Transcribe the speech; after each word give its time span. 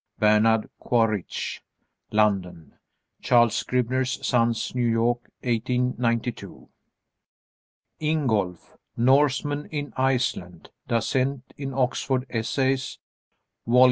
Bernard 0.17 0.67
Quaritch, 0.79 1.61
London; 2.09 2.73
Charles 3.21 3.53
Scribner's 3.53 4.25
Sons, 4.25 4.73
New 4.73 4.87
York, 4.89 5.29
1892. 5.43 6.67
INGOLF: 7.99 8.77
"Norsemen 8.97 9.67
in 9.67 9.93
Iceland," 9.95 10.71
Dasent 10.89 11.43
in 11.55 11.75
Oxford 11.75 12.25
Essays, 12.31 12.97
Vol. 13.67 13.79